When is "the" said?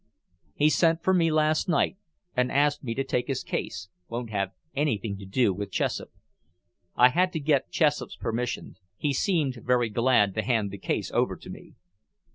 10.71-10.79